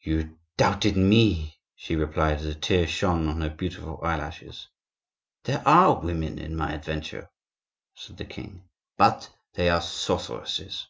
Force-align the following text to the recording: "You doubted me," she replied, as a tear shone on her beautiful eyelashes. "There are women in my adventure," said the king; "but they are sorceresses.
"You 0.00 0.36
doubted 0.56 0.96
me," 0.96 1.60
she 1.76 1.94
replied, 1.94 2.38
as 2.38 2.46
a 2.46 2.56
tear 2.56 2.88
shone 2.88 3.28
on 3.28 3.40
her 3.40 3.48
beautiful 3.48 4.00
eyelashes. 4.02 4.66
"There 5.44 5.62
are 5.64 6.00
women 6.00 6.40
in 6.40 6.56
my 6.56 6.72
adventure," 6.72 7.30
said 7.94 8.16
the 8.16 8.24
king; 8.24 8.64
"but 8.98 9.32
they 9.54 9.68
are 9.68 9.80
sorceresses. 9.80 10.88